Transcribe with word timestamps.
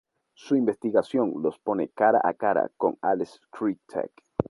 Su 0.33 0.55
investigación 0.55 1.31
los 1.43 1.59
pone 1.59 1.89
cara 1.89 2.19
a 2.23 2.33
cara 2.33 2.71
con 2.75 2.97
Alex 3.03 3.39
Krycek. 3.51 4.11